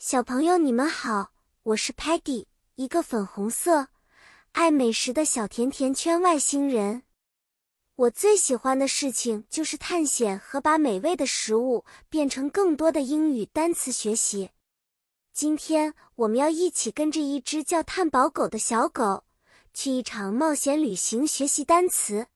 [0.00, 1.32] 小朋友，你们好，
[1.64, 3.88] 我是 Patty，一个粉红色、
[4.52, 7.02] 爱美食的小甜甜圈外星人。
[7.96, 14.50] 我最喜欢的事情就是探险和把美味的食物变成更多的英语单词学习。
[15.32, 19.24] 今天我们要一起跟着一只叫探宝狗的小狗，
[19.74, 22.28] 去一场冒险旅行，学习单词。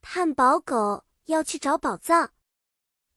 [0.00, 2.30] 探宝狗要去找宝藏，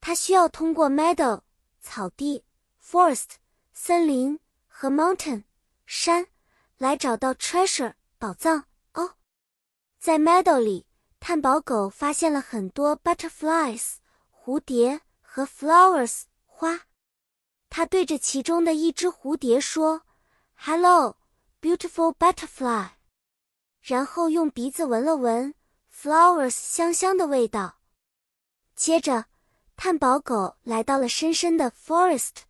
[0.00, 1.42] 它需要通过 meadow
[1.80, 2.42] 草地、
[2.84, 3.36] forest。
[3.72, 5.44] 森林和 mountain
[5.86, 6.26] 山
[6.76, 9.16] 来找到 treasure 宝藏哦。
[9.98, 10.86] 在 meadow 里，
[11.18, 13.94] 探宝狗发现了很多 butterflies
[14.32, 16.82] 蝴蝶和 flowers 花。
[17.68, 20.02] 它对着其中的一只蝴蝶说
[20.54, 21.18] ：“Hello,
[21.60, 22.90] beautiful butterfly。”
[23.80, 25.54] 然后用鼻子闻了闻
[25.94, 27.78] flowers 香香的味道。
[28.74, 29.26] 接着，
[29.76, 32.42] 探宝狗来到了深深的 forest。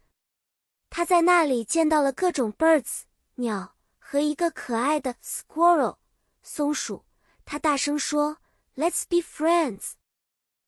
[0.91, 3.03] 他在那里见到了各种 birds
[3.37, 5.97] 鸟和一个可爱的 squirrel
[6.43, 7.05] 松鼠。
[7.45, 8.39] 他大声说
[8.77, 9.93] ：“Let's be friends。”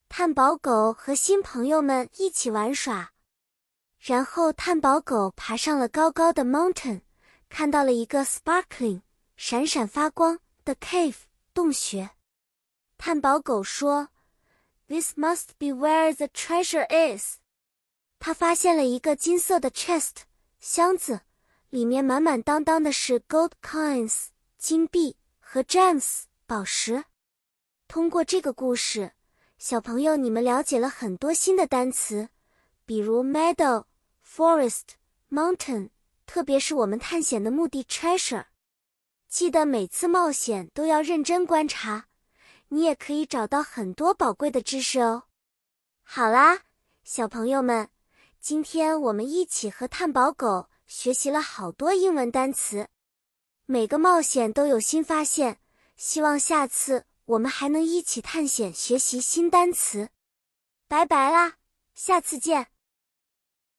[0.08, 3.12] 探宝狗和新朋友们一起玩耍。
[3.98, 7.02] 然后探宝狗爬上了高高的 mountain，
[7.48, 9.02] 看到了一个 sparkling
[9.36, 11.16] 闪闪发光的 cave
[11.52, 12.10] 洞穴。
[12.96, 14.08] 探宝狗说
[14.88, 17.38] ：“This must be where the treasure is。”
[18.24, 20.18] 他发现了一个金色的 chest
[20.60, 21.22] 箱子，
[21.70, 27.02] 里面满满当当的是 gold coins 金币和 gems 宝石。
[27.88, 29.10] 通过这个故事，
[29.58, 32.28] 小朋友你们了解了很多新的单词，
[32.86, 33.86] 比如 meadow、
[34.24, 34.90] forest、
[35.28, 35.90] mountain，
[36.24, 38.44] 特别是我们探险的目的 treasure。
[39.28, 42.06] 记得每次冒险都要认真观察，
[42.68, 45.24] 你也可以找到很多宝贵的知识哦。
[46.04, 46.60] 好啦，
[47.02, 47.88] 小朋友们。
[48.42, 52.88] 今天我们一起和探宝狗学习了好多英文单词，
[53.66, 55.60] 每个冒险都有新发现。
[55.94, 60.08] 希望下次我们还能一起探险学习新单词。
[60.88, 61.58] 拜拜啦，
[61.94, 62.71] 下次见。